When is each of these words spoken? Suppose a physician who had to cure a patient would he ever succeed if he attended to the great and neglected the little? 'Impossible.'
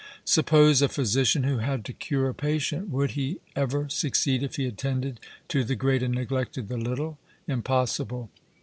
Suppose 0.25 0.81
a 0.81 0.89
physician 0.89 1.43
who 1.43 1.59
had 1.59 1.85
to 1.85 1.93
cure 1.93 2.27
a 2.27 2.33
patient 2.33 2.89
would 2.89 3.11
he 3.11 3.39
ever 3.55 3.87
succeed 3.87 4.41
if 4.41 4.55
he 4.55 4.65
attended 4.65 5.19
to 5.49 5.63
the 5.63 5.75
great 5.75 6.01
and 6.01 6.15
neglected 6.15 6.69
the 6.69 6.77
little? 6.77 7.19
'Impossible.' 7.47 8.31